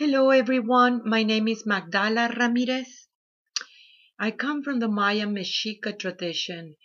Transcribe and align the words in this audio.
Hello, 0.00 0.30
everyone. 0.30 1.02
My 1.06 1.24
name 1.24 1.46
is 1.46 1.66
Magdala 1.66 2.34
Ramirez. 2.34 3.06
I 4.18 4.30
come 4.30 4.62
from 4.62 4.80
the 4.80 4.88
Maya 4.88 5.26
Mexica 5.26 5.92
tradition, 5.92 6.76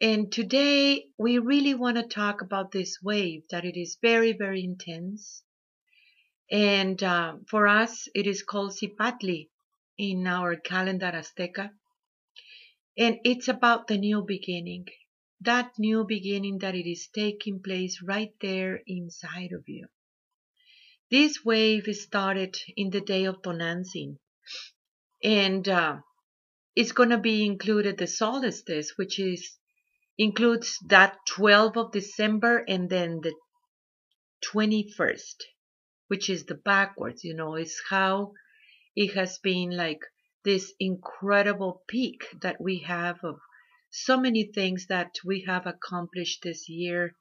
and 0.00 0.32
today 0.32 1.04
we 1.16 1.38
really 1.38 1.74
want 1.74 1.96
to 1.96 2.02
talk 2.02 2.42
about 2.42 2.72
this 2.72 2.98
wave 3.00 3.44
that 3.50 3.64
it 3.64 3.78
is 3.80 3.98
very, 4.02 4.32
very 4.32 4.64
intense. 4.64 5.44
And 6.50 7.00
uh, 7.04 7.34
for 7.48 7.68
us, 7.68 8.08
it 8.16 8.26
is 8.26 8.42
called 8.42 8.72
Cipactli 8.72 9.48
in 9.96 10.26
our 10.26 10.56
calendar 10.56 11.12
Azteca. 11.14 11.70
And 12.98 13.20
it's 13.22 13.46
about 13.46 13.86
the 13.86 13.96
new 13.96 14.24
beginning, 14.26 14.86
that 15.40 15.70
new 15.78 16.04
beginning 16.04 16.58
that 16.62 16.74
it 16.74 16.90
is 16.90 17.06
taking 17.14 17.62
place 17.62 18.02
right 18.02 18.34
there 18.40 18.80
inside 18.88 19.52
of 19.52 19.68
you. 19.68 19.86
This 21.08 21.44
wave 21.44 21.86
started 21.94 22.58
in 22.76 22.90
the 22.90 23.00
day 23.00 23.26
of 23.26 23.40
Tonantzin, 23.40 24.18
and 25.22 25.68
uh, 25.68 26.00
it's 26.74 26.90
going 26.90 27.10
to 27.10 27.18
be 27.18 27.46
included 27.46 27.96
the 27.96 28.08
solstice, 28.08 28.92
which 28.96 29.20
is 29.20 29.56
includes 30.18 30.78
that 30.88 31.16
12th 31.28 31.76
of 31.76 31.92
December 31.92 32.64
and 32.66 32.90
then 32.90 33.20
the 33.20 33.34
21st, 34.52 35.44
which 36.08 36.28
is 36.28 36.46
the 36.46 36.56
backwards. 36.56 37.22
You 37.22 37.34
know, 37.34 37.54
is 37.54 37.80
how 37.88 38.32
it 38.96 39.14
has 39.14 39.38
been 39.38 39.70
like 39.70 40.00
this 40.42 40.74
incredible 40.80 41.84
peak 41.86 42.26
that 42.40 42.60
we 42.60 42.80
have 42.80 43.22
of 43.22 43.38
so 43.90 44.18
many 44.18 44.44
things 44.44 44.86
that 44.88 45.14
we 45.24 45.42
have 45.42 45.68
accomplished 45.68 46.42
this 46.42 46.68
year 46.68 47.14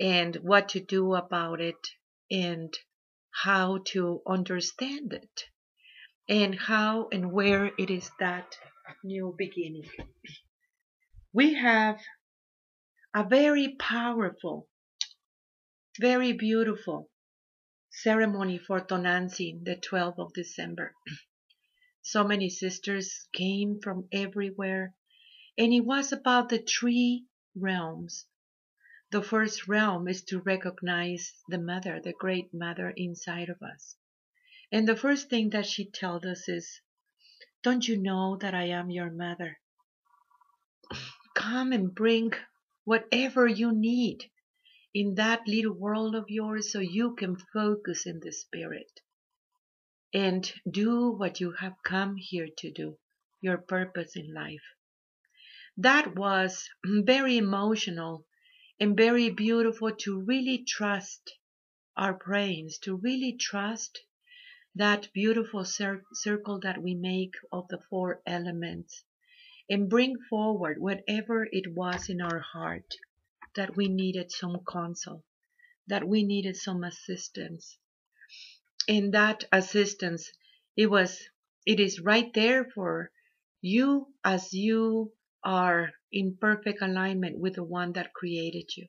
and 0.00 0.34
what 0.36 0.70
to 0.70 0.80
do 0.80 1.14
about 1.14 1.60
it 1.60 1.78
and 2.28 2.76
how 3.42 3.78
to 3.84 4.22
understand 4.26 5.12
it 5.12 5.44
and 6.28 6.54
how 6.54 7.08
and 7.12 7.32
where 7.32 7.72
it 7.78 7.90
is 7.90 8.10
that 8.20 8.56
new 9.02 9.34
beginning. 9.36 9.88
We 11.32 11.54
have 11.54 12.00
a 13.14 13.24
very 13.24 13.76
powerful, 13.78 14.68
very 16.00 16.32
beautiful 16.32 17.10
ceremony 17.90 18.58
for 18.58 18.80
Tonantzin, 18.80 19.64
the 19.64 19.76
12th 19.76 20.18
of 20.18 20.32
December. 20.32 20.94
So 22.06 22.22
many 22.22 22.50
sisters 22.50 23.26
came 23.32 23.80
from 23.80 24.08
everywhere, 24.12 24.94
and 25.56 25.72
it 25.72 25.80
was 25.80 26.12
about 26.12 26.50
the 26.50 26.58
three 26.58 27.24
realms 27.56 28.26
the 29.14 29.22
first 29.22 29.68
realm 29.68 30.08
is 30.08 30.24
to 30.24 30.40
recognize 30.40 31.34
the 31.46 31.56
mother, 31.56 32.00
the 32.02 32.12
great 32.18 32.52
mother 32.52 32.92
inside 32.96 33.48
of 33.48 33.62
us. 33.62 33.94
And 34.72 34.88
the 34.88 34.96
first 34.96 35.30
thing 35.30 35.50
that 35.50 35.66
she 35.66 35.88
tells 35.88 36.24
us 36.24 36.48
is, 36.48 36.80
Don't 37.62 37.86
you 37.86 37.96
know 37.96 38.36
that 38.40 38.54
I 38.54 38.70
am 38.70 38.90
your 38.90 39.12
mother? 39.12 39.60
Come 41.36 41.70
and 41.70 41.94
bring 41.94 42.32
whatever 42.82 43.46
you 43.46 43.70
need 43.70 44.24
in 44.92 45.14
that 45.14 45.46
little 45.46 45.74
world 45.74 46.16
of 46.16 46.24
yours 46.28 46.72
so 46.72 46.80
you 46.80 47.14
can 47.14 47.36
focus 47.36 48.06
in 48.06 48.18
the 48.18 48.32
spirit 48.32 49.00
and 50.12 50.52
do 50.68 51.10
what 51.10 51.38
you 51.38 51.52
have 51.52 51.74
come 51.84 52.16
here 52.16 52.48
to 52.58 52.72
do, 52.72 52.98
your 53.40 53.58
purpose 53.58 54.16
in 54.16 54.34
life. 54.34 54.74
That 55.76 56.16
was 56.16 56.68
very 56.84 57.36
emotional 57.36 58.26
and 58.80 58.96
very 58.96 59.30
beautiful 59.30 59.92
to 59.92 60.20
really 60.20 60.64
trust 60.64 61.32
our 61.96 62.14
brains, 62.14 62.78
to 62.78 62.96
really 62.96 63.32
trust 63.32 64.00
that 64.74 65.12
beautiful 65.12 65.64
cir- 65.64 66.04
circle 66.12 66.60
that 66.60 66.82
we 66.82 66.94
make 66.94 67.34
of 67.52 67.68
the 67.68 67.78
four 67.88 68.20
elements 68.26 69.04
and 69.70 69.88
bring 69.88 70.16
forward 70.28 70.78
whatever 70.80 71.46
it 71.50 71.72
was 71.72 72.08
in 72.08 72.20
our 72.20 72.40
heart 72.40 72.94
that 73.54 73.76
we 73.76 73.88
needed 73.88 74.30
some 74.30 74.58
counsel, 74.70 75.24
that 75.86 76.06
we 76.06 76.24
needed 76.24 76.56
some 76.56 76.82
assistance. 76.82 77.78
And 78.88 79.14
that 79.14 79.44
assistance, 79.52 80.30
it 80.76 80.86
was, 80.90 81.22
it 81.64 81.80
is 81.80 82.00
right 82.00 82.32
there 82.34 82.64
for 82.74 83.10
you 83.62 84.12
as 84.24 84.52
you 84.52 85.12
are 85.44 85.92
in 86.10 86.36
perfect 86.36 86.82
alignment 86.82 87.38
with 87.38 87.54
the 87.54 87.64
one 87.64 87.92
that 87.92 88.14
created 88.14 88.76
you. 88.76 88.88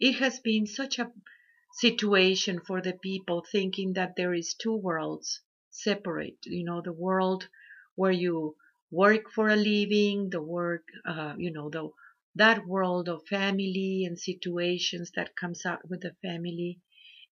It 0.00 0.14
has 0.20 0.40
been 0.40 0.66
such 0.66 0.98
a 0.98 1.12
situation 1.74 2.60
for 2.60 2.80
the 2.80 2.94
people 2.94 3.44
thinking 3.44 3.92
that 3.92 4.16
there 4.16 4.34
is 4.34 4.54
two 4.54 4.74
worlds 4.74 5.40
separate, 5.70 6.38
you 6.44 6.64
know, 6.64 6.80
the 6.80 6.92
world 6.92 7.48
where 7.94 8.12
you 8.12 8.56
work 8.90 9.30
for 9.30 9.48
a 9.48 9.56
living, 9.56 10.30
the 10.30 10.40
work, 10.40 10.88
uh, 11.04 11.34
you 11.36 11.52
know, 11.52 11.68
the 11.68 11.90
that 12.34 12.66
world 12.66 13.08
of 13.08 13.26
family 13.26 14.04
and 14.04 14.18
situations 14.18 15.10
that 15.16 15.36
comes 15.36 15.66
out 15.66 15.88
with 15.88 16.00
the 16.00 16.14
family, 16.22 16.80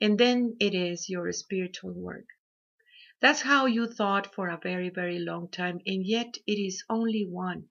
and 0.01 0.19
then 0.19 0.57
it 0.61 0.75
is 0.75 1.09
your 1.09 1.33
spiritual 1.33 1.93
work. 1.95 2.27
That's 3.21 3.43
how 3.43 3.67
you 3.67 3.87
thought 3.87 4.35
for 4.35 4.49
a 4.49 4.61
very, 4.63 4.91
very 4.91 5.19
long 5.19 5.49
time, 5.51 5.81
and 5.87 6.05
yet 6.07 6.37
it 6.47 6.59
is 6.59 6.85
only 6.91 7.25
one 7.25 7.69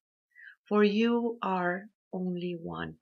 for 0.68 0.84
you 0.84 1.38
are 1.42 1.90
only 2.12 2.56
one. 2.56 2.98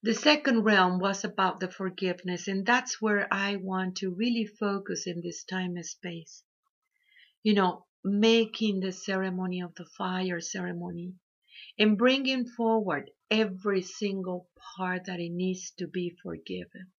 The 0.00 0.14
second 0.14 0.62
realm 0.62 1.00
was 1.00 1.24
about 1.24 1.58
the 1.58 1.68
forgiveness, 1.68 2.46
and 2.46 2.64
that's 2.64 3.02
where 3.02 3.26
I 3.32 3.56
want 3.56 3.96
to 3.96 4.14
really 4.14 4.46
focus 4.46 5.08
in 5.08 5.20
this 5.22 5.42
time 5.42 5.74
and 5.76 5.84
space. 5.84 6.44
You 7.42 7.54
know, 7.54 7.86
making 8.04 8.78
the 8.78 8.92
ceremony 8.92 9.60
of 9.60 9.74
the 9.74 9.86
fire 9.86 10.40
ceremony 10.40 11.14
and 11.76 11.98
bringing 11.98 12.46
forward 12.46 13.10
every 13.28 13.82
single 13.82 14.48
part 14.76 15.06
that 15.06 15.18
it 15.18 15.30
needs 15.32 15.72
to 15.72 15.88
be 15.88 16.16
forgiven. 16.22 16.92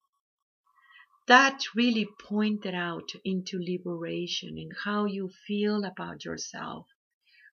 That 1.28 1.64
really 1.74 2.08
pointed 2.20 2.76
out 2.76 3.12
into 3.24 3.60
liberation 3.60 4.58
and 4.58 4.74
how 4.84 5.06
you 5.06 5.30
feel 5.30 5.86
about 5.86 6.26
yourself 6.26 6.88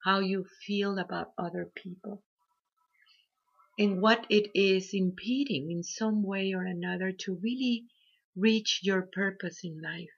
how 0.06 0.20
you 0.20 0.46
feel 0.64 1.00
about 1.00 1.32
other 1.36 1.68
people 1.74 2.22
and 3.76 4.00
what 4.00 4.24
it 4.30 4.48
is 4.54 4.94
impeding 4.94 5.68
in 5.72 5.82
some 5.82 6.22
way 6.22 6.52
or 6.54 6.64
another 6.64 7.10
to 7.10 7.34
really 7.42 7.84
reach 8.36 8.80
your 8.84 9.02
purpose 9.02 9.64
in 9.64 9.82
life. 9.82 10.08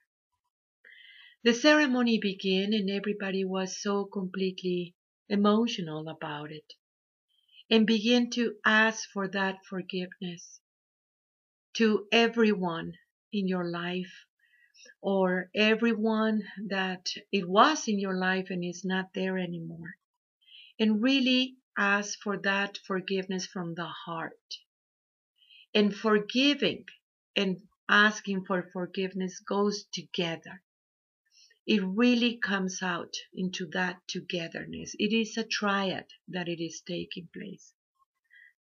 The 1.42 1.54
ceremony 1.54 2.18
began 2.18 2.74
and 2.74 2.90
everybody 2.90 3.46
was 3.46 3.80
so 3.80 4.04
completely 4.04 4.94
emotional 5.30 6.06
about 6.10 6.52
it 6.52 6.74
and 7.70 7.86
began 7.86 8.28
to 8.32 8.56
ask 8.66 9.08
for 9.10 9.26
that 9.28 9.64
forgiveness 9.64 10.60
to 11.76 12.06
everyone 12.12 12.92
in 13.32 13.48
your 13.48 13.70
life 13.70 14.26
or 15.00 15.50
everyone 15.54 16.42
that 16.68 17.10
it 17.32 17.48
was 17.48 17.88
in 17.88 17.98
your 17.98 18.16
life 18.16 18.50
and 18.50 18.64
is 18.64 18.84
not 18.84 19.12
there 19.14 19.38
anymore. 19.38 19.96
And 20.78 21.02
really 21.02 21.56
ask 21.76 22.18
for 22.20 22.38
that 22.38 22.78
forgiveness 22.86 23.46
from 23.46 23.74
the 23.74 23.86
heart. 23.86 24.58
And 25.74 25.94
forgiving 25.94 26.84
and 27.36 27.60
asking 27.88 28.44
for 28.44 28.68
forgiveness 28.72 29.40
goes 29.40 29.84
together. 29.92 30.62
It 31.66 31.82
really 31.84 32.38
comes 32.38 32.82
out 32.82 33.14
into 33.34 33.66
that 33.72 34.00
togetherness. 34.08 34.94
It 34.98 35.12
is 35.12 35.36
a 35.36 35.44
triad 35.44 36.06
that 36.28 36.48
it 36.48 36.64
is 36.64 36.80
taking 36.80 37.28
place. 37.32 37.74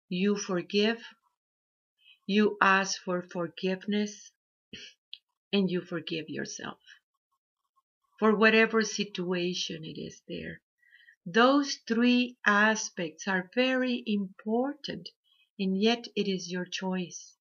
You 0.08 0.36
forgive, 0.36 1.02
you 2.26 2.56
ask 2.62 3.00
for 3.02 3.22
forgiveness, 3.22 4.30
and 5.54 5.70
you 5.70 5.80
forgive 5.80 6.28
yourself 6.28 6.80
for 8.18 8.34
whatever 8.36 8.82
situation 8.82 9.84
it 9.84 9.96
is 10.00 10.20
there. 10.26 10.60
Those 11.24 11.76
three 11.86 12.36
aspects 12.44 13.28
are 13.28 13.50
very 13.54 14.02
important, 14.04 15.10
and 15.58 15.80
yet 15.80 16.08
it 16.16 16.26
is 16.26 16.50
your 16.50 16.64
choice 16.64 17.36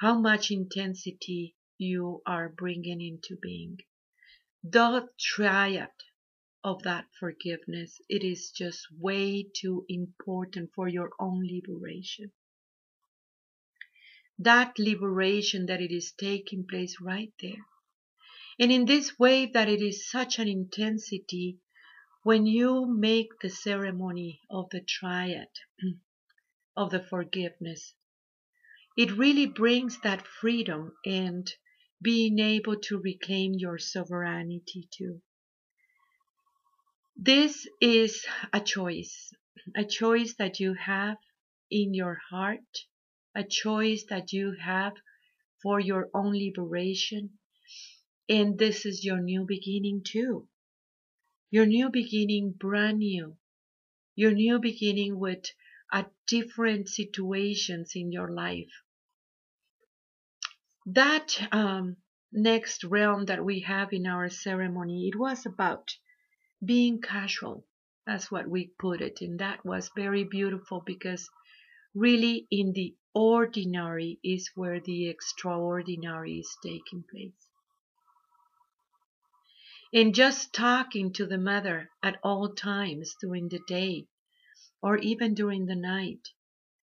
how 0.00 0.18
much 0.18 0.50
intensity 0.50 1.54
you 1.76 2.22
are 2.24 2.48
bringing 2.48 3.02
into 3.02 3.36
being. 3.36 3.78
The 4.64 5.06
triad 5.18 5.92
of 6.64 6.82
that 6.84 7.06
forgiveness, 7.18 8.00
it 8.08 8.24
is 8.24 8.50
just 8.50 8.86
way 8.98 9.42
too 9.42 9.84
important 9.90 10.70
for 10.74 10.88
your 10.88 11.10
own 11.20 11.46
liberation 11.46 12.32
that 14.42 14.78
liberation 14.78 15.66
that 15.66 15.82
it 15.82 15.94
is 15.94 16.12
taking 16.12 16.66
place 16.66 16.96
right 16.98 17.32
there. 17.42 17.66
And 18.58 18.72
in 18.72 18.86
this 18.86 19.18
way 19.18 19.46
that 19.46 19.68
it 19.68 19.82
is 19.82 20.10
such 20.10 20.38
an 20.38 20.48
intensity, 20.48 21.58
when 22.22 22.46
you 22.46 22.86
make 22.86 23.38
the 23.40 23.50
ceremony 23.50 24.40
of 24.50 24.70
the 24.70 24.80
triad 24.80 25.48
of 26.76 26.90
the 26.90 27.02
forgiveness, 27.02 27.94
it 28.96 29.12
really 29.12 29.46
brings 29.46 30.00
that 30.00 30.26
freedom 30.26 30.92
and 31.04 31.52
being 32.02 32.38
able 32.38 32.76
to 32.76 32.98
reclaim 32.98 33.54
your 33.54 33.78
sovereignty 33.78 34.88
too. 34.90 35.20
This 37.14 37.68
is 37.82 38.24
a 38.54 38.60
choice, 38.60 39.32
a 39.76 39.84
choice 39.84 40.34
that 40.38 40.60
you 40.60 40.72
have 40.74 41.18
in 41.70 41.92
your 41.92 42.18
heart, 42.30 42.86
a 43.34 43.44
choice 43.44 44.04
that 44.10 44.32
you 44.32 44.52
have 44.60 44.94
for 45.62 45.80
your 45.80 46.08
own 46.14 46.32
liberation. 46.32 47.38
And 48.28 48.58
this 48.58 48.86
is 48.86 49.04
your 49.04 49.20
new 49.20 49.44
beginning 49.46 50.02
too. 50.04 50.48
Your 51.50 51.66
new 51.66 51.90
beginning, 51.90 52.52
brand 52.52 52.98
new. 52.98 53.36
Your 54.14 54.32
new 54.32 54.58
beginning 54.58 55.18
with 55.18 55.44
a 55.92 56.06
different 56.28 56.88
situations 56.88 57.92
in 57.94 58.12
your 58.12 58.32
life. 58.32 58.70
That 60.86 61.48
um, 61.52 61.96
next 62.32 62.84
realm 62.84 63.26
that 63.26 63.44
we 63.44 63.60
have 63.60 63.92
in 63.92 64.06
our 64.06 64.28
ceremony, 64.28 65.08
it 65.08 65.18
was 65.18 65.46
about 65.46 65.96
being 66.64 67.00
casual. 67.00 67.66
That's 68.06 68.30
what 68.30 68.48
we 68.48 68.72
put 68.78 69.00
it. 69.00 69.20
And 69.20 69.40
that 69.40 69.64
was 69.64 69.90
very 69.96 70.24
beautiful 70.24 70.82
because 70.84 71.28
really 71.94 72.46
in 72.50 72.72
the 72.72 72.94
ordinary 73.14 74.18
is 74.22 74.50
where 74.54 74.80
the 74.80 75.08
extraordinary 75.08 76.38
is 76.38 76.56
taking 76.62 77.04
place. 77.10 77.48
In 79.92 80.12
just 80.12 80.52
talking 80.52 81.12
to 81.14 81.26
the 81.26 81.38
mother 81.38 81.90
at 82.02 82.20
all 82.22 82.54
times 82.54 83.16
during 83.20 83.48
the 83.48 83.60
day 83.66 84.06
or 84.82 84.98
even 84.98 85.34
during 85.34 85.66
the 85.66 85.74
night. 85.76 86.28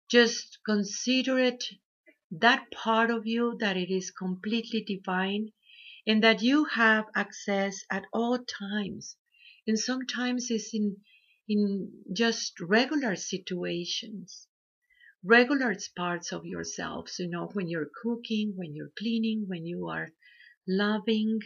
Just 0.08 0.58
consider 0.64 1.38
it 1.38 1.64
that 2.31 2.70
part 2.70 3.11
of 3.11 3.26
you 3.26 3.56
that 3.61 3.76
it 3.76 3.90
is 3.90 4.11
completely 4.11 4.82
divine 4.82 5.52
and 6.06 6.23
that 6.23 6.43
you 6.43 6.64
have 6.67 7.06
access 7.14 7.85
at 7.90 8.05
all 8.12 8.38
times 8.44 9.17
and 9.67 9.79
sometimes 9.79 10.50
it's 10.50 10.75
in 10.75 10.97
in 11.49 11.93
just 12.12 12.61
regular 12.61 13.17
situations 13.17 14.47
regular 15.26 15.75
parts 15.97 16.32
of 16.32 16.44
yourselves 16.44 17.19
you 17.19 17.26
know 17.26 17.47
when 17.55 17.67
you're 17.67 17.88
cooking 18.03 18.53
when 18.56 18.75
you're 18.75 18.93
cleaning 18.99 19.47
when 19.49 19.65
you 19.65 19.88
are 19.88 20.11
loving 20.69 21.41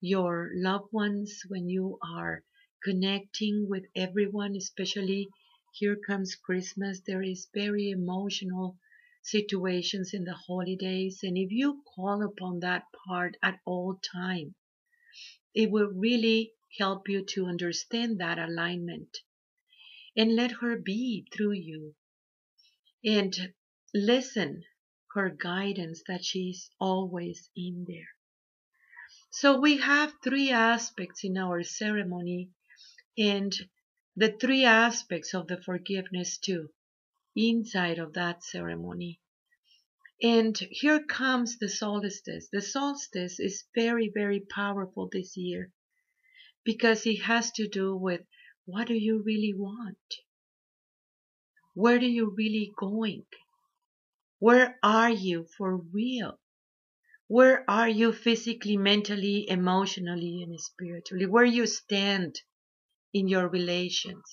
your 0.00 0.50
loved 0.54 0.90
ones 0.90 1.42
when 1.48 1.68
you 1.68 1.98
are 2.02 2.42
connecting 2.82 3.66
with 3.68 3.84
everyone 3.94 4.56
especially 4.56 5.28
here 5.74 5.96
comes 5.96 6.34
christmas. 6.34 7.00
There 7.06 7.22
is 7.22 7.48
very 7.54 7.90
emotional 7.90 8.78
situations 9.22 10.14
in 10.14 10.24
the 10.24 10.34
holidays 10.46 11.20
and 11.22 11.36
if 11.36 11.50
you 11.50 11.82
call 11.94 12.22
upon 12.22 12.60
that 12.60 12.84
part 13.06 13.36
at 13.42 13.60
all 13.66 13.98
time 14.14 14.54
it 15.54 15.70
will 15.70 15.88
really 15.88 16.52
help 16.78 17.06
you 17.08 17.22
to 17.22 17.46
understand 17.46 18.18
that 18.18 18.38
alignment 18.38 19.18
and 20.16 20.34
let 20.34 20.52
her 20.52 20.78
be 20.78 21.26
through 21.30 21.52
you 21.52 21.94
and 23.04 23.52
listen 23.92 24.64
her 25.14 25.28
guidance 25.30 26.02
that 26.08 26.24
she's 26.24 26.70
always 26.80 27.50
in 27.54 27.84
there. 27.86 28.08
So 29.30 29.60
we 29.60 29.76
have 29.78 30.14
three 30.22 30.50
aspects 30.50 31.22
in 31.22 31.36
our 31.36 31.62
ceremony 31.62 32.50
and 33.18 33.52
the 34.16 34.32
three 34.32 34.64
aspects 34.64 35.34
of 35.34 35.48
the 35.48 35.60
forgiveness 35.60 36.38
too 36.38 36.70
inside 37.36 37.98
of 37.98 38.14
that 38.14 38.42
ceremony. 38.42 39.20
And 40.22 40.56
here 40.70 41.02
comes 41.02 41.58
the 41.58 41.68
solstice. 41.68 42.48
The 42.50 42.62
solstice 42.62 43.38
is 43.38 43.64
very 43.74 44.08
very 44.08 44.40
powerful 44.40 45.08
this 45.12 45.36
year 45.36 45.72
because 46.64 47.04
it 47.06 47.22
has 47.22 47.52
to 47.52 47.68
do 47.68 47.96
with 47.96 48.22
what 48.64 48.88
do 48.88 48.94
you 48.94 49.22
really 49.22 49.52
want? 49.54 50.23
Where 51.74 51.96
are 51.96 52.12
you 52.18 52.30
really 52.30 52.72
going? 52.76 53.26
Where 54.38 54.78
are 54.82 55.10
you 55.10 55.46
for 55.56 55.76
real? 55.76 56.38
Where 57.28 57.68
are 57.68 57.88
you 57.88 58.12
physically, 58.12 58.76
mentally, 58.76 59.48
emotionally, 59.48 60.42
and 60.42 60.60
spiritually? 60.60 61.26
Where 61.26 61.44
you 61.44 61.66
stand 61.66 62.40
in 63.12 63.28
your 63.28 63.48
relations? 63.48 64.24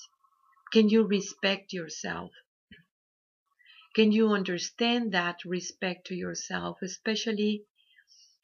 Can 0.71 0.89
you 0.89 1.05
respect 1.05 1.73
yourself? 1.73 2.31
Can 3.95 4.11
you 4.11 4.29
understand 4.29 5.11
that 5.13 5.43
respect 5.43 6.07
to 6.07 6.15
yourself, 6.15 6.77
especially 6.81 7.65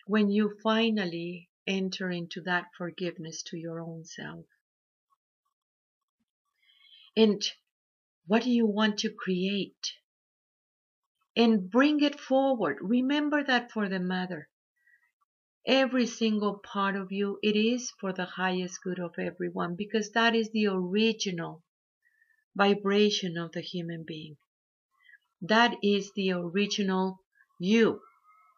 when 0.06 0.30
you 0.30 0.58
finally 0.64 1.50
enter 1.68 2.10
into 2.10 2.42
that 2.42 2.66
forgiveness 2.78 3.44
to 3.44 3.58
your 3.58 3.82
own 3.82 4.06
self. 4.06 4.46
And 7.16 7.44
what 8.28 8.44
do 8.44 8.52
you 8.52 8.66
want 8.66 9.00
to 9.00 9.10
create? 9.10 9.94
And 11.36 11.70
bring 11.72 12.02
it 12.02 12.20
forward. 12.20 12.78
Remember 12.82 13.44
that 13.44 13.72
for 13.72 13.88
the 13.88 14.00
mother. 14.00 14.50
Every 15.66 16.06
single 16.06 16.60
part 16.60 16.96
of 16.96 17.12
you, 17.12 17.40
it 17.44 17.56
is 17.56 17.92
for 18.00 18.14
the 18.14 18.26
highest 18.26 18.82
good 18.84 19.00
of 19.00 19.16
everyone 19.18 19.76
because 19.76 20.12
that 20.12 20.36
is 20.36 20.50
the 20.52 20.68
original 20.68 21.64
vibration 22.56 23.38
of 23.38 23.52
the 23.52 23.62
human 23.62 24.04
being. 24.04 24.38
That 25.42 25.78
is 25.84 26.12
the 26.14 26.32
original 26.32 27.24
you. 27.60 28.02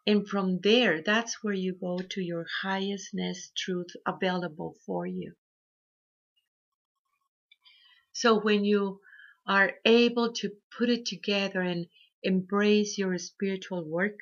And 0.06 0.26
from 0.26 0.60
there, 0.60 1.02
that's 1.02 1.42
where 1.44 1.54
you 1.54 1.74
go 1.74 1.98
to 1.98 2.22
your 2.22 2.46
highestness 2.62 3.52
truth 3.56 3.90
available 4.06 4.76
for 4.86 5.06
you. 5.06 5.34
So 8.12 8.40
when 8.40 8.64
you 8.64 9.00
are 9.50 9.72
able 9.84 10.32
to 10.32 10.52
put 10.78 10.88
it 10.88 11.04
together 11.04 11.60
and 11.60 11.88
embrace 12.22 12.96
your 12.96 13.18
spiritual 13.18 13.84
work, 13.84 14.16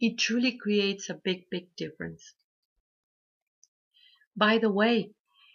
it 0.00 0.16
truly 0.16 0.56
creates 0.56 1.10
a 1.10 1.14
big, 1.14 1.50
big 1.50 1.74
difference. 1.74 2.32
By 4.36 4.58
the 4.58 4.70
way, 4.70 5.10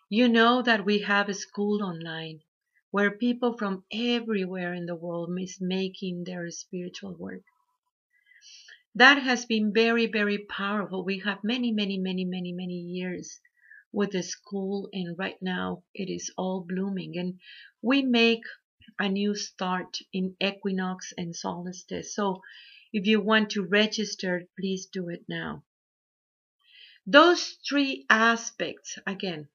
you 0.09 0.27
know 0.27 0.61
that 0.61 0.83
we 0.83 0.99
have 0.99 1.29
a 1.29 1.33
school 1.33 1.81
online 1.81 2.41
where 2.91 3.11
people 3.11 3.57
from 3.57 3.85
everywhere 3.93 4.73
in 4.73 4.85
the 4.85 4.95
world 4.95 5.29
is 5.39 5.61
making 5.61 6.25
their 6.25 6.51
spiritual 6.51 7.15
work 7.15 7.43
that 8.95 9.21
has 9.21 9.45
been 9.45 9.71
very, 9.71 10.07
very 10.07 10.39
powerful. 10.39 11.05
We 11.05 11.19
have 11.19 11.43
many, 11.43 11.71
many, 11.71 11.97
many, 11.99 12.25
many, 12.25 12.51
many 12.51 12.73
years 12.73 13.39
with 13.97 14.11
the 14.11 14.21
school, 14.21 14.89
and 14.93 15.17
right 15.17 15.41
now 15.41 15.83
it 15.95 16.07
is 16.07 16.31
all 16.37 16.61
blooming. 16.61 17.17
And 17.17 17.39
we 17.81 18.03
make 18.03 18.43
a 18.99 19.09
new 19.09 19.33
start 19.33 19.97
in 20.13 20.35
equinox 20.39 21.13
and 21.17 21.35
solstice. 21.35 22.13
So 22.13 22.41
if 22.93 23.07
you 23.07 23.19
want 23.19 23.49
to 23.51 23.65
register, 23.65 24.43
please 24.59 24.85
do 24.85 25.09
it 25.09 25.23
now. 25.27 25.63
Those 27.07 27.57
three 27.67 28.05
aspects, 28.07 28.99
again, 29.07 29.47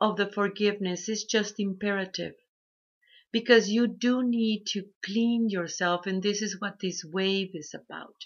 of 0.00 0.16
the 0.16 0.26
forgiveness 0.26 1.08
is 1.08 1.22
just 1.24 1.60
imperative 1.60 2.34
because 3.30 3.70
you 3.70 3.86
do 3.86 4.24
need 4.24 4.66
to 4.72 4.88
clean 5.04 5.48
yourself, 5.48 6.06
and 6.06 6.20
this 6.20 6.42
is 6.42 6.60
what 6.60 6.80
this 6.80 7.04
wave 7.04 7.50
is 7.54 7.72
about 7.72 8.16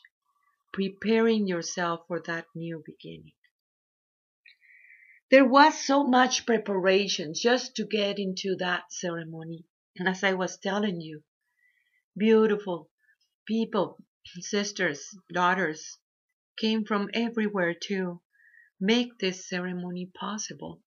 preparing 0.72 1.46
yourself 1.46 2.00
for 2.08 2.20
that 2.20 2.46
new 2.54 2.82
beginning. 2.86 3.34
There 5.30 5.46
was 5.46 5.82
so 5.82 6.04
much 6.04 6.46
preparation 6.46 7.32
just 7.34 7.76
to 7.76 7.86
get 7.86 8.18
into 8.18 8.56
that 8.56 8.92
ceremony. 8.92 9.64
And 9.96 10.08
as 10.08 10.22
I 10.22 10.34
was 10.34 10.58
telling 10.58 11.00
you, 11.00 11.22
beautiful 12.16 12.90
people, 13.46 13.98
sisters, 14.40 15.16
daughters, 15.32 15.98
came 16.58 16.84
from 16.84 17.10
everywhere 17.14 17.74
to 17.88 18.20
make 18.80 19.18
this 19.18 19.48
ceremony 19.48 20.06
possible. 20.14 20.82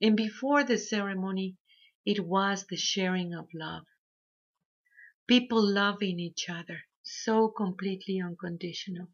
And 0.00 0.16
before 0.16 0.64
the 0.64 0.78
ceremony, 0.78 1.56
it 2.04 2.20
was 2.20 2.66
the 2.66 2.76
sharing 2.76 3.34
of 3.34 3.48
love. 3.54 3.84
People 5.26 5.62
loving 5.62 6.18
each 6.20 6.48
other 6.48 6.82
so 7.02 7.48
completely 7.48 8.20
unconditional 8.20 9.08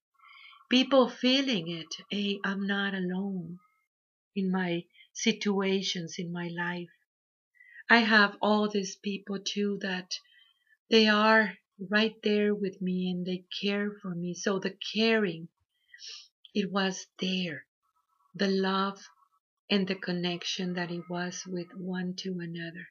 people 0.73 1.07
feeling 1.07 1.69
it. 1.69 1.95
Hey, 2.11 2.41
I'm 2.43 2.67
not 2.67 2.95
alone 2.95 3.59
in 4.35 4.51
my 4.51 4.85
situations 5.13 6.17
in 6.19 6.33
my 6.33 6.49
life. 6.49 6.91
I 7.91 7.99
have 7.99 8.37
all 8.41 8.69
these 8.69 8.97
people 8.97 9.39
too 9.39 9.79
that 9.83 10.15
they 10.91 11.09
are 11.09 11.59
right 11.91 12.15
there 12.23 12.55
with 12.55 12.81
me 12.81 13.11
and 13.11 13.27
they 13.27 13.45
care 13.61 13.91
for 14.01 14.15
me. 14.15 14.35
So 14.35 14.59
the 14.59 14.77
caring, 14.95 15.49
it 16.55 16.71
was 16.71 17.07
there. 17.19 17.67
The 18.35 18.49
love 18.49 18.99
and 19.71 19.87
the 19.87 19.95
connection 19.95 20.75
that 20.75 20.91
it 20.91 21.09
was 21.11 21.45
with 21.47 21.69
one 21.75 22.15
to 22.17 22.41
another. 22.41 22.89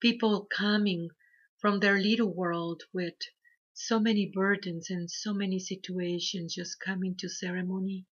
People 0.00 0.46
coming 0.46 1.10
from 1.60 1.80
their 1.80 1.98
little 1.98 2.34
world 2.34 2.82
with 2.92 3.14
so 3.72 3.98
many 4.00 4.30
burdens 4.34 4.90
and 4.90 5.10
so 5.10 5.32
many 5.32 5.58
situations 5.58 6.54
just 6.54 6.80
coming 6.80 7.14
to 7.16 7.28
ceremony 7.28 8.04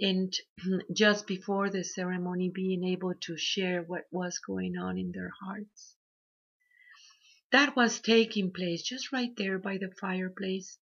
and 0.00 0.32
just 0.92 1.26
before 1.26 1.70
the 1.70 1.84
ceremony 1.84 2.50
being 2.54 2.84
able 2.84 3.14
to 3.14 3.36
share 3.36 3.82
what 3.82 4.04
was 4.10 4.38
going 4.38 4.76
on 4.76 4.98
in 4.98 5.12
their 5.12 5.32
hearts. 5.42 5.96
That 7.52 7.76
was 7.76 8.00
taking 8.00 8.52
place 8.52 8.82
just 8.82 9.12
right 9.12 9.34
there 9.36 9.58
by 9.58 9.78
the 9.78 9.90
fireplace. 10.00 10.78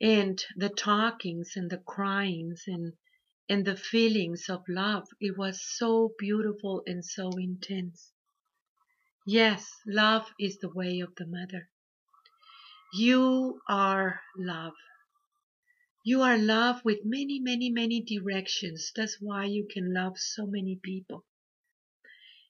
And 0.00 0.42
the 0.56 0.68
talkings 0.68 1.52
and 1.56 1.70
the 1.70 1.78
cryings 1.78 2.64
and 2.66 2.92
and 3.48 3.64
the 3.64 3.76
feelings 3.76 4.48
of 4.48 4.64
love, 4.68 5.06
it 5.20 5.36
was 5.36 5.62
so 5.62 6.14
beautiful 6.18 6.82
and 6.86 7.04
so 7.04 7.30
intense. 7.32 8.12
Yes, 9.26 9.70
love 9.86 10.26
is 10.38 10.58
the 10.58 10.70
way 10.70 11.00
of 11.00 11.14
the 11.16 11.26
mother. 11.26 11.68
You 12.94 13.60
are 13.68 14.20
love. 14.36 14.74
You 16.06 16.20
are 16.20 16.36
love 16.36 16.84
with 16.84 17.06
many, 17.06 17.40
many, 17.40 17.70
many 17.70 18.02
directions. 18.02 18.92
That's 18.94 19.22
why 19.22 19.46
you 19.46 19.66
can 19.66 19.94
love 19.94 20.18
so 20.18 20.46
many 20.46 20.76
people. 20.76 21.24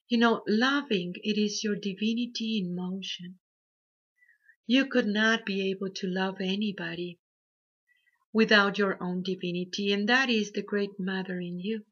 You 0.09 0.17
know, 0.17 0.43
loving, 0.45 1.13
it 1.23 1.37
is 1.37 1.63
your 1.63 1.77
divinity 1.77 2.57
in 2.59 2.75
motion. 2.75 3.39
You 4.67 4.87
could 4.87 5.07
not 5.07 5.45
be 5.45 5.69
able 5.69 5.89
to 5.91 6.07
love 6.07 6.41
anybody 6.41 7.17
without 8.33 8.77
your 8.77 9.01
own 9.01 9.23
divinity, 9.23 9.93
and 9.93 10.09
that 10.09 10.29
is 10.29 10.51
the 10.51 10.61
great 10.61 10.99
mother 10.99 11.39
in 11.39 11.57
you. 11.57 11.85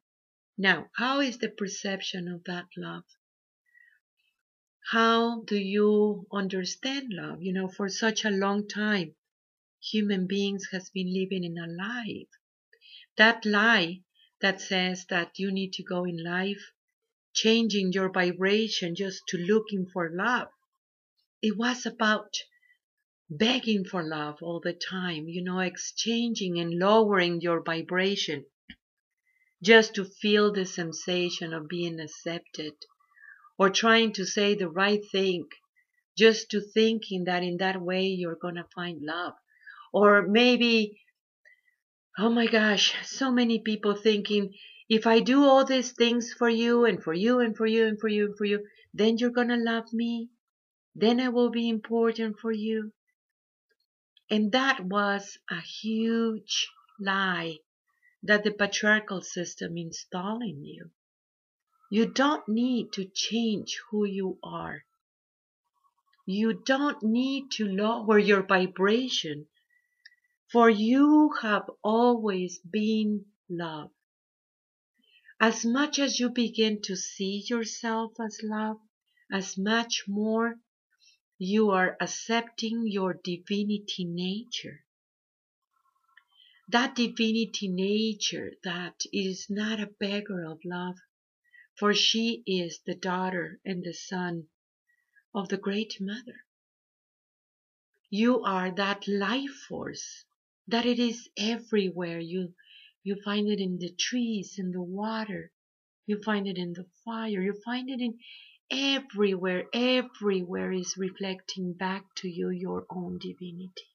Now, 0.58 0.90
how 0.98 1.22
is 1.22 1.38
the 1.38 1.50
perception 1.50 2.28
of 2.28 2.44
that 2.44 2.68
love? 2.76 3.06
How 4.92 5.44
do 5.44 5.58
you 5.58 6.28
understand 6.30 7.14
love? 7.14 7.42
You 7.42 7.54
know, 7.54 7.70
for 7.70 7.88
such 7.88 8.26
a 8.26 8.30
long 8.30 8.68
time, 8.68 9.16
human 9.92 10.28
beings 10.28 10.68
has 10.72 10.90
been 10.90 11.14
living 11.14 11.44
in 11.44 11.58
a 11.58 11.68
lie. 11.68 12.26
That 13.18 13.46
lie 13.46 14.04
that 14.40 14.62
says 14.62 15.06
that 15.10 15.38
you 15.38 15.52
need 15.52 15.74
to 15.74 15.84
go 15.84 16.06
in 16.06 16.24
life 16.24 16.72
changing 17.34 17.92
your 17.92 18.12
vibration 18.12 18.96
just 18.96 19.22
to 19.28 19.38
looking 19.38 19.88
for 19.92 20.10
love. 20.10 20.48
It 21.42 21.58
was 21.58 21.86
about 21.86 22.34
begging 23.30 23.84
for 23.84 24.04
love 24.04 24.38
all 24.42 24.60
the 24.60 24.74
time, 24.74 25.28
you 25.28 25.44
know, 25.44 25.60
exchanging 25.60 26.60
and 26.60 26.80
lowering 26.80 27.42
your 27.42 27.62
vibration 27.62 28.46
just 29.62 29.96
to 29.96 30.06
feel 30.06 30.52
the 30.52 30.66
sensation 30.66 31.54
of 31.54 31.68
being 31.68 32.00
accepted 32.00 32.74
or 33.58 33.70
trying 33.70 34.12
to 34.14 34.26
say 34.26 34.56
the 34.56 34.70
right 34.70 35.02
thing 35.12 35.48
just 36.18 36.52
to 36.52 36.62
thinking 36.62 37.24
that 37.24 37.44
in 37.44 37.58
that 37.58 37.82
way 37.82 38.06
you're 38.06 38.36
going 38.36 38.56
to 38.56 38.68
find 38.76 39.02
love 39.02 39.34
or 39.94 40.28
maybe 40.28 41.00
oh 42.18 42.30
my 42.30 42.48
gosh 42.48 42.94
so 43.06 43.32
many 43.32 43.60
people 43.60 43.96
thinking 43.96 44.54
if 44.90 45.08
i 45.08 45.20
do 45.20 45.44
all 45.44 45.64
these 45.64 45.92
things 45.94 46.34
for 46.34 46.50
you 46.50 46.86
and 46.86 47.02
for 47.02 47.14
you 47.14 47.40
and 47.40 47.56
for 47.56 47.66
you 47.66 47.88
and 47.88 48.00
for 48.00 48.10
you 48.10 48.26
and 48.26 48.38
for 48.38 48.46
you 48.46 48.60
then 48.94 49.18
you're 49.18 49.32
going 49.32 49.48
to 49.48 49.56
love 49.56 49.92
me. 49.92 50.30
Then 50.96 51.20
i 51.20 51.30
will 51.30 51.50
be 51.50 51.68
important 51.68 52.40
for 52.40 52.52
you. 52.52 52.94
And 54.30 54.52
that 54.52 54.86
was 54.86 55.40
a 55.50 55.60
huge 55.60 56.68
lie 57.00 57.58
that 58.22 58.44
the 58.44 58.52
patriarchal 58.52 59.22
system 59.22 59.78
installed 59.78 60.44
in 60.44 60.64
you. 60.64 60.92
You 61.90 62.06
don't 62.06 62.48
need 62.48 62.94
to 62.94 63.06
change 63.06 63.80
who 63.90 64.06
you 64.06 64.38
are. 64.44 64.84
You 66.26 66.54
don't 66.54 67.02
need 67.04 67.52
to 67.54 67.66
lower 67.66 68.18
your 68.18 68.44
vibration, 68.44 69.48
for 70.54 70.70
you 70.70 71.34
have 71.42 71.68
always 71.84 72.60
been 72.60 73.26
love. 73.50 73.90
As 75.40 75.66
much 75.66 75.98
as 75.98 76.20
you 76.20 76.30
begin 76.30 76.80
to 76.84 76.96
see 76.96 77.44
yourself 77.50 78.12
as 78.24 78.40
love, 78.44 78.78
as 79.32 79.58
much 79.58 80.04
more 80.08 80.60
you 81.40 81.72
are 81.72 81.98
accepting 82.00 82.84
your 82.86 83.16
divinity 83.16 84.06
nature. 84.06 84.86
That 86.70 86.96
divinity 86.96 87.68
nature 87.68 88.52
that 88.64 89.02
is 89.12 89.48
not 89.50 89.80
a 89.80 89.90
beggar 90.00 90.46
of 90.46 90.60
love, 90.64 90.98
for 91.80 91.96
she 91.96 92.44
is 92.46 92.80
the 92.86 92.94
daughter 92.94 93.60
and 93.66 93.84
the 93.84 93.94
son 93.94 94.50
of 95.34 95.50
the 95.50 95.58
Great 95.58 96.00
Mother. 96.00 96.46
You 98.12 98.44
are 98.44 98.70
that 98.70 99.08
life 99.08 99.56
force, 99.68 100.26
that 100.68 100.86
it 100.86 101.00
is 101.00 101.30
everywhere. 101.38 102.20
You, 102.20 102.54
you 103.04 103.18
find 103.24 103.48
it 103.48 103.60
in 103.60 103.78
the 103.80 103.92
trees, 103.92 104.56
in 104.58 104.72
the 104.72 104.82
water, 104.82 105.52
you 106.06 106.22
find 106.24 106.48
it 106.48 106.58
in 106.58 106.74
the 106.74 106.86
fire, 107.06 107.42
you 107.42 107.54
find 107.66 107.90
it 107.90 108.00
in 108.00 108.18
everywhere. 108.72 109.66
Everywhere 109.74 110.72
is 110.72 110.96
reflecting 110.98 111.74
back 111.74 112.06
to 112.18 112.30
you 112.30 112.50
your 112.50 112.86
own 112.90 113.20
divinity. 113.20 113.90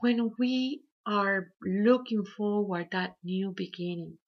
When 0.00 0.32
we 0.38 0.82
are 1.06 1.52
looking 1.62 2.24
forward 2.24 2.88
that 2.92 3.16
new 3.22 3.52
beginning, 3.56 4.18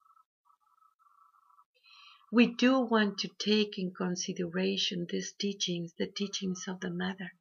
we 2.33 2.47
do 2.47 2.81
want 2.81 3.19
to 3.19 3.29
take 3.39 3.79
in 3.79 3.93
consideration 3.93 5.07
these 5.09 5.33
teachings, 5.33 5.93
the 5.99 6.07
teachings 6.07 6.65
of 6.67 6.81
the 6.81 6.91
Mother, 6.91 7.33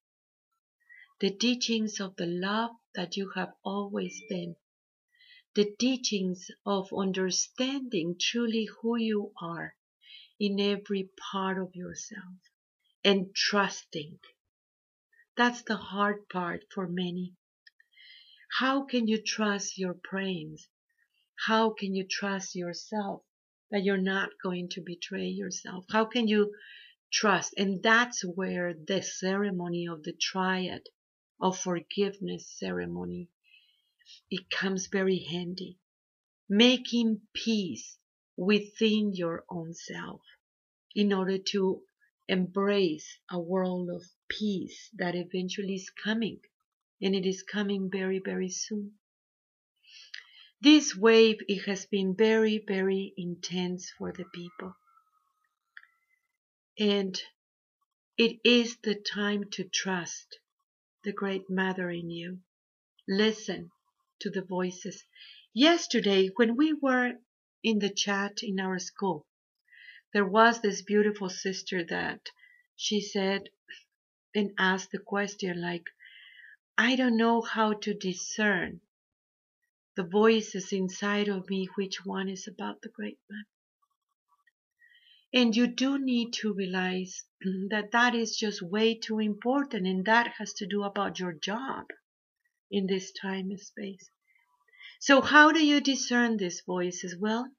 the 1.20 1.32
teachings 1.32 2.00
of 2.00 2.16
the 2.16 2.26
love 2.26 2.72
that 2.96 3.16
you 3.18 3.30
have 3.36 3.54
always 3.64 4.22
been, 4.30 4.56
the 5.56 5.74
teachings 5.80 6.50
of 6.66 6.94
understanding 6.94 8.16
truly 8.20 8.68
who 8.82 8.98
you 8.98 9.32
are 9.42 9.76
in 10.40 10.60
every 10.60 11.10
part 11.32 11.58
of 11.58 11.76
yourself 11.76 12.40
and 13.04 13.34
trusting. 13.36 14.20
That's 15.38 15.64
the 15.64 15.78
hard 15.78 16.28
part 16.30 16.66
for 16.74 16.88
many. 16.88 17.36
How 18.60 18.84
can 18.84 19.08
you 19.08 19.22
trust 19.22 19.78
your 19.78 19.96
brains? 20.12 20.68
How 21.48 21.72
can 21.72 21.96
you 21.96 22.06
trust 22.08 22.56
yourself? 22.56 23.24
that 23.74 23.84
you're 23.84 23.98
not 23.98 24.30
going 24.44 24.70
to 24.70 24.80
betray 24.82 25.26
yourself? 25.26 25.84
How 25.90 26.06
can 26.06 26.28
you 26.28 26.54
trust? 27.12 27.56
And 27.58 27.82
that's 27.82 28.22
where 28.24 28.76
the 28.76 29.02
ceremony 29.02 29.88
of 29.88 30.04
the 30.04 30.14
triad 30.14 30.84
of 31.44 31.60
forgiveness 31.60 32.48
ceremony 32.48 33.30
it 34.32 34.50
comes 34.50 34.88
very 34.88 35.20
handy. 35.20 35.78
Making 36.50 37.22
peace 37.34 37.98
within 38.36 39.14
your 39.14 39.46
own 39.50 39.74
self 39.76 40.22
in 40.96 41.14
order 41.14 41.38
to 41.38 41.84
embrace 42.28 43.20
a 43.30 43.40
world 43.40 43.90
of 43.92 44.04
peace 44.28 44.90
that 44.96 45.16
eventually 45.16 45.76
is 45.76 45.92
coming 45.92 46.40
and 47.02 47.14
it 47.16 47.28
is 47.28 47.44
coming 47.44 47.92
very 47.92 48.20
very 48.20 48.50
soon 48.50 48.94
this 50.64 50.96
wave, 50.96 51.40
it 51.50 51.66
has 51.66 51.86
been 51.88 52.16
very, 52.16 52.58
very 52.66 53.14
intense 53.18 53.92
for 53.98 54.14
the 54.14 54.24
people. 54.34 54.74
And 56.80 57.22
it 58.18 58.40
is 58.46 58.78
the 58.78 58.96
time 58.96 59.50
to 59.52 59.66
trust 59.66 60.40
the 61.04 61.14
Great 61.14 61.50
Mother 61.50 61.90
in 61.90 62.10
you. 62.10 62.40
Listen 63.08 63.72
to 64.20 64.30
the 64.30 64.42
voices. 64.42 65.04
Yesterday, 65.54 66.30
when 66.36 66.56
we 66.56 66.74
were 66.74 67.14
in 67.64 67.80
the 67.80 67.90
chat 67.90 68.40
in 68.42 68.60
our 68.60 68.80
school, 68.80 69.26
there 70.14 70.26
was 70.26 70.62
this 70.62 70.82
beautiful 70.82 71.30
sister 71.30 71.84
that 71.86 72.30
she 72.76 73.02
said 73.02 73.50
and 74.34 74.52
asked 74.58 74.92
the 74.92 75.00
question 75.00 75.62
like, 75.62 75.86
I 76.78 76.96
don't 76.96 77.18
know 77.18 77.42
how 77.42 77.74
to 77.74 77.94
discern 77.94 78.82
the 79.96 80.04
voices 80.04 80.72
inside 80.72 81.28
of 81.28 81.50
me, 81.50 81.68
which 81.76 82.06
one 82.06 82.30
is 82.30 82.48
about 82.48 82.82
the 82.82 82.90
great 82.90 83.20
man. 83.30 83.46
And 85.34 85.56
you 85.56 85.68
do 85.68 85.98
need 85.98 86.32
to 86.36 86.54
realize 86.54 87.26
that 87.70 87.92
that 87.92 88.16
is 88.16 88.38
just 88.38 88.62
way 88.62 88.96
too 88.96 89.20
important 89.20 89.86
and 89.86 90.06
that 90.06 90.36
has 90.38 90.54
to 90.54 90.66
do 90.66 90.84
about 90.84 91.20
your 91.20 91.34
job 91.34 91.88
in 92.72 92.88
this 92.88 93.12
time 93.12 93.50
and 93.50 93.60
space. 93.60 94.10
So 95.00 95.22
how 95.22 95.52
do 95.52 95.66
you 95.66 95.82
discern 95.82 96.38
these 96.38 96.62
voices? 96.62 97.18
Well, 97.18 97.52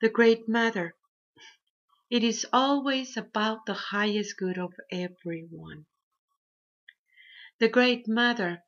the 0.00 0.08
Great 0.08 0.48
Mother. 0.48 0.94
It 2.10 2.22
is 2.24 2.46
always 2.52 3.16
about 3.16 3.66
the 3.66 3.74
highest 3.74 4.36
good 4.36 4.58
of 4.58 4.74
everyone. 4.92 5.86
The 7.58 7.68
Great 7.68 8.06
Mother 8.06 8.62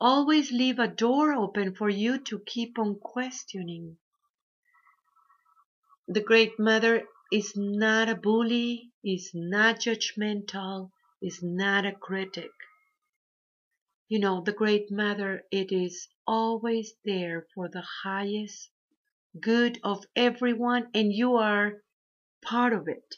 always 0.00 0.52
leave 0.52 0.78
a 0.78 0.88
door 0.88 1.34
open 1.34 1.74
for 1.74 1.90
you 1.90 2.18
to 2.24 2.40
keep 2.46 2.78
on 2.78 2.98
questioning. 3.00 3.98
The 6.12 6.20
Great 6.20 6.58
Mother 6.58 7.06
is 7.30 7.56
not 7.56 8.08
a 8.08 8.16
bully, 8.16 8.90
is 9.04 9.30
not 9.32 9.78
judgmental, 9.78 10.90
is 11.22 11.40
not 11.40 11.86
a 11.86 11.92
critic. 11.92 12.50
You 14.08 14.18
know, 14.18 14.40
the 14.40 14.50
Great 14.50 14.90
Mother, 14.90 15.44
it 15.52 15.70
is 15.70 16.08
always 16.26 16.94
there 17.04 17.46
for 17.54 17.68
the 17.68 17.84
highest 18.02 18.70
good 19.38 19.78
of 19.84 20.04
everyone, 20.16 20.90
and 20.94 21.12
you 21.12 21.36
are 21.36 21.84
part 22.42 22.72
of 22.72 22.88
it. 22.88 23.14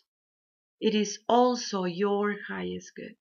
It 0.79 0.95
is 0.95 1.19
also 1.27 1.85
your 1.85 2.37
highest 2.47 2.95
good. 2.95 3.17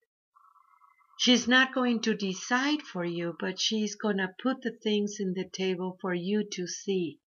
She's 1.18 1.48
not 1.48 1.74
going 1.74 2.02
to 2.02 2.14
decide 2.14 2.82
for 2.82 3.06
you, 3.06 3.38
but 3.40 3.58
she's 3.58 3.96
going 3.96 4.18
to 4.18 4.36
put 4.44 4.64
the 4.64 4.72
things 4.84 5.22
in 5.22 5.34
the 5.34 5.48
table 5.48 5.98
for 6.02 6.14
you 6.14 6.44
to 6.44 6.68
see. 6.68 7.21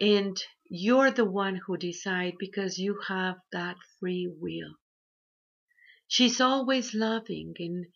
And 0.00 0.36
you're 0.68 1.10
the 1.10 1.24
one 1.24 1.56
who 1.66 1.76
decide 1.76 2.34
because 2.38 2.78
you 2.78 2.98
have 3.08 3.36
that 3.52 3.76
free 3.98 4.26
will. 4.26 4.76
She's 6.08 6.40
always 6.40 6.94
loving 6.94 7.54
and 7.58 7.86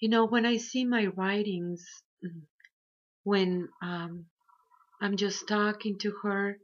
you 0.00 0.08
know 0.08 0.24
when 0.26 0.46
I 0.46 0.56
see 0.56 0.84
my 0.84 1.06
writings 1.06 1.84
when 3.22 3.68
um, 3.82 4.26
I'm 5.00 5.16
just 5.16 5.46
talking 5.46 5.98
to 5.98 6.12
her 6.22 6.58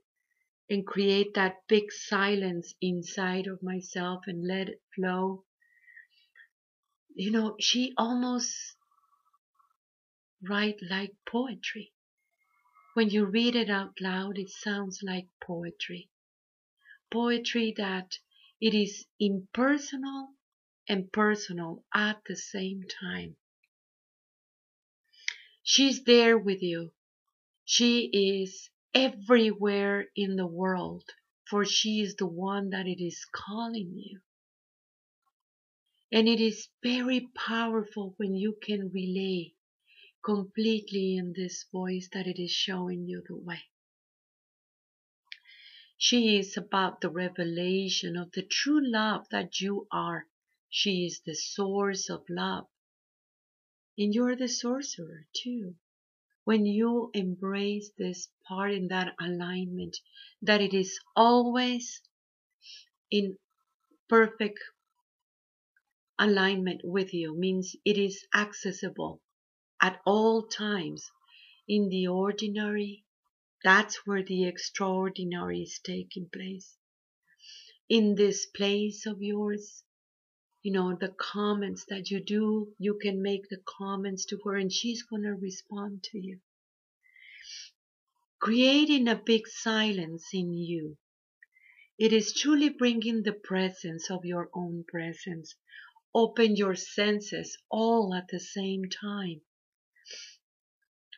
and 0.69 0.87
create 0.87 1.35
that 1.35 1.57
big 1.69 1.93
silence 1.93 2.75
inside 2.81 3.47
of 3.47 3.62
myself 3.62 4.25
and 4.26 4.47
let 4.47 4.69
it 4.69 4.83
flow. 4.95 5.45
You 7.15 7.31
know, 7.31 7.57
she 7.61 7.95
almost 7.97 8.76
write 10.49 10.79
like 10.91 11.12
poetry. 11.26 11.93
When 12.97 13.11
you 13.11 13.26
read 13.26 13.57
it 13.57 13.69
out 13.69 14.00
loud, 14.00 14.38
it 14.38 14.49
sounds 14.49 15.03
like 15.03 15.29
poetry. 15.38 16.09
Poetry 17.11 17.75
that 17.76 18.19
it 18.59 18.73
is 18.73 19.05
impersonal 19.21 20.31
and 20.88 21.12
personal 21.12 21.85
at 21.93 22.23
the 22.25 22.37
same 22.37 22.85
time. 22.85 23.37
She's 25.62 26.05
there 26.05 26.38
with 26.38 26.62
you. 26.62 26.95
She 27.67 28.07
is 28.07 28.71
everywhere 28.95 30.09
in 30.17 30.37
the 30.37 30.47
world, 30.47 31.05
for 31.50 31.67
she 31.67 32.00
is 32.00 32.17
the 32.17 32.26
one 32.26 32.71
that 32.71 32.87
it 32.87 33.05
is 33.05 33.26
calling 33.31 33.93
you. 33.95 34.21
And 36.11 36.26
it 36.26 36.41
is 36.41 36.71
very 36.83 37.29
powerful 37.35 38.15
when 38.17 38.35
you 38.35 38.57
can 38.62 38.91
relay 38.91 39.53
completely 40.26 41.16
in 41.16 41.33
this 41.37 41.66
voice 41.71 42.09
that 42.12 42.26
it 42.26 42.42
is 42.42 42.50
showing 42.50 43.06
you 43.06 43.23
the 43.28 43.37
way. 43.37 43.61
She 45.97 46.37
is 46.37 46.56
about 46.56 47.00
the 47.00 47.11
revelation 47.11 48.16
of 48.16 48.33
the 48.33 48.42
true 48.42 48.80
love 48.83 49.28
that 49.30 49.61
you 49.61 49.87
are. 49.92 50.26
She 50.68 51.06
is 51.06 51.21
the 51.21 51.37
source 51.37 52.11
of 52.11 52.25
love. 52.28 52.66
And 53.97 54.12
you're 54.12 54.35
the 54.35 54.49
sorcerer 54.49 55.28
too. 55.33 55.76
When 56.42 56.66
you 56.66 57.12
embrace 57.14 57.92
this 57.97 58.28
part 58.49 58.73
in 58.73 58.88
that 58.88 59.14
alignment, 59.21 59.97
that 60.42 60.61
it 60.61 60.75
is 60.75 60.99
always 61.14 62.02
in 63.12 63.38
perfect 64.09 64.59
alignment 66.18 66.80
with 66.83 67.14
you, 67.14 67.38
means 67.38 67.76
it 67.85 67.97
is 67.97 68.26
accessible 68.35 69.23
at 69.87 70.00
all 70.05 70.43
times. 70.43 71.12
In 71.69 71.88
the 71.90 72.09
ordinary 72.09 73.05
that's 73.62 74.05
where 74.05 74.25
the 74.25 74.45
extraordinary 74.45 75.62
is 75.62 75.78
taking 75.78 76.28
place. 76.28 76.76
In 77.88 78.16
this 78.16 78.47
place 78.47 79.07
of 79.07 79.23
yours 79.23 79.85
you 80.61 80.73
know 80.73 80.97
the 80.97 81.14
comments 81.16 81.85
that 81.88 82.11
you 82.11 82.19
do 82.19 82.75
you 82.78 82.99
can 83.00 83.23
make 83.23 83.49
the 83.49 83.62
comments 83.78 84.25
to 84.26 84.40
her 84.45 84.57
and 84.57 84.73
she's 84.73 85.05
going 85.05 85.23
to 85.23 85.35
respond 85.35 86.02
to 86.02 86.19
you. 86.19 86.40
Creating 88.41 89.06
a 89.06 89.15
big 89.15 89.47
silence 89.47 90.30
in 90.32 90.52
you. 90.52 90.97
It 91.97 92.13
is 92.13 92.32
truly 92.32 92.71
bringing 92.71 93.23
the 93.23 93.39
presence 93.50 94.11
of 94.11 94.25
your 94.25 94.50
own 94.52 94.84
presence. 94.89 95.54
Open 96.13 96.56
your 96.56 96.75
senses 96.75 97.56
all 97.71 98.13
at 98.15 98.26
the 98.28 98.41
same 98.41 98.82
time 98.89 99.43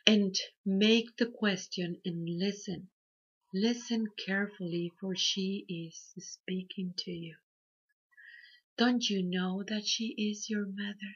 and 0.09 0.35
make 0.65 1.17
the 1.17 1.27
question 1.27 1.95
and 2.03 2.27
listen. 2.27 2.89
Listen 3.53 4.07
carefully, 4.25 4.91
for 4.99 5.15
she 5.15 5.63
is 5.69 6.15
speaking 6.17 6.91
to 6.97 7.11
you. 7.11 7.35
Don't 8.75 9.07
you 9.07 9.21
know 9.21 9.63
that 9.67 9.85
she 9.85 10.15
is 10.17 10.49
your 10.49 10.65
mother? 10.65 11.13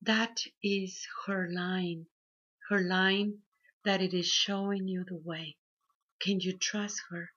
That 0.00 0.40
is 0.62 1.06
her 1.26 1.46
line, 1.52 2.06
her 2.70 2.80
line 2.80 3.40
that 3.84 4.00
it 4.00 4.14
is 4.14 4.26
showing 4.26 4.88
you 4.88 5.04
the 5.06 5.20
way. 5.22 5.58
Can 6.22 6.40
you 6.40 6.56
trust 6.56 7.02
her? 7.10 7.28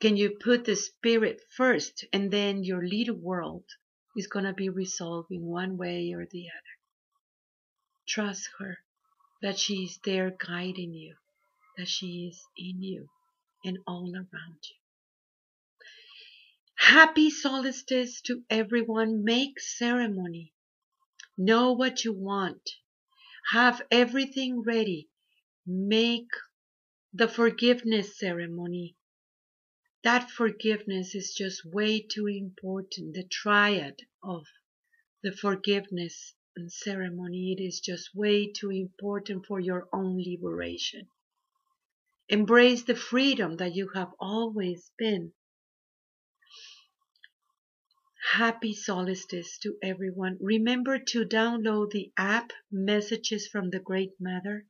Can 0.00 0.18
you 0.18 0.36
put 0.38 0.66
the 0.66 0.76
spirit 0.76 1.40
first 1.56 2.04
and 2.12 2.30
then 2.30 2.62
your 2.62 2.86
little 2.86 3.16
world 3.16 3.64
is 4.14 4.26
going 4.26 4.44
to 4.44 4.52
be 4.52 4.68
resolved 4.68 5.30
in 5.30 5.46
one 5.46 5.78
way 5.78 6.12
or 6.12 6.26
the 6.30 6.48
other? 6.50 6.81
Trust 8.06 8.48
her 8.58 8.78
that 9.42 9.58
she 9.58 9.84
is 9.84 9.98
there 10.04 10.30
guiding 10.30 10.92
you, 10.92 11.16
that 11.76 11.88
she 11.88 12.28
is 12.28 12.42
in 12.56 12.82
you 12.82 13.08
and 13.64 13.78
all 13.86 14.12
around 14.14 14.58
you. 14.68 14.76
Happy 16.76 17.30
solstice 17.30 18.20
to 18.22 18.44
everyone. 18.50 19.24
Make 19.24 19.60
ceremony. 19.60 20.52
Know 21.38 21.72
what 21.72 22.04
you 22.04 22.12
want. 22.12 22.70
Have 23.52 23.82
everything 23.90 24.62
ready. 24.62 25.08
Make 25.66 26.30
the 27.12 27.28
forgiveness 27.28 28.18
ceremony. 28.18 28.96
That 30.02 30.30
forgiveness 30.30 31.14
is 31.14 31.32
just 31.32 31.64
way 31.64 32.00
too 32.00 32.26
important. 32.26 33.14
The 33.14 33.22
triad 33.22 34.00
of 34.22 34.46
the 35.22 35.32
forgiveness 35.32 36.34
and 36.56 36.72
ceremony, 36.72 37.52
it 37.52 37.62
is 37.62 37.80
just 37.80 38.14
way 38.14 38.50
too 38.50 38.70
important 38.70 39.46
for 39.46 39.60
your 39.60 39.88
own 39.92 40.22
liberation. 40.22 41.08
Embrace 42.28 42.84
the 42.84 42.94
freedom 42.94 43.56
that 43.56 43.74
you 43.74 43.88
have 43.94 44.12
always 44.18 44.90
been. 44.96 45.32
Happy 48.32 48.72
solstice 48.72 49.58
to 49.58 49.76
everyone. 49.82 50.38
Remember 50.40 50.98
to 50.98 51.24
download 51.26 51.90
the 51.90 52.12
app 52.16 52.52
Messages 52.70 53.48
from 53.48 53.70
the 53.70 53.80
Great 53.80 54.12
Mother. 54.20 54.64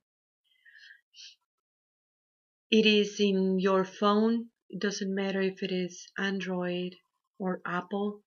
It 2.70 2.86
is 2.86 3.20
in 3.20 3.60
your 3.60 3.84
phone. 3.84 4.48
It 4.70 4.80
doesn't 4.80 5.14
matter 5.14 5.42
if 5.42 5.62
it 5.62 5.70
is 5.70 6.08
Android 6.16 6.96
or 7.38 7.60
Apple. 7.66 8.24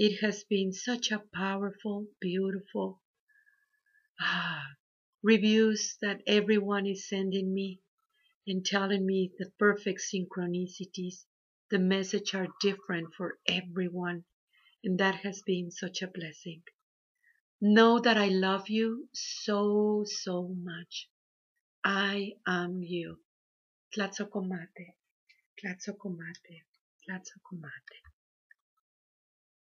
It 0.00 0.20
has 0.22 0.44
been 0.44 0.72
such 0.72 1.12
a 1.12 1.22
powerful, 1.34 2.08
beautiful 2.20 3.02
ah, 4.20 4.64
reviews 5.22 5.98
that 6.00 6.22
everyone 6.26 6.86
is 6.86 7.06
sending 7.06 7.52
me 7.52 7.82
and 8.46 8.64
telling 8.64 9.04
me 9.04 9.30
the 9.38 9.50
perfect 9.58 10.00
synchronicities. 10.00 11.26
The 11.70 11.78
message 11.80 12.34
are 12.34 12.48
different 12.62 13.14
for 13.14 13.38
everyone, 13.46 14.24
and 14.82 14.98
that 15.00 15.16
has 15.16 15.42
been 15.42 15.70
such 15.70 16.00
a 16.02 16.08
blessing. 16.08 16.62
Know 17.60 18.00
that 18.00 18.16
I 18.16 18.28
love 18.28 18.70
you 18.70 19.10
so, 19.12 20.04
so 20.06 20.48
much. 20.48 21.10
I 21.84 22.32
am 22.46 22.82
you. 22.82 23.18
Tlazocamati, 23.94 24.94
Tlazocamati, 25.62 26.62
Tlazocamati. 27.06 28.09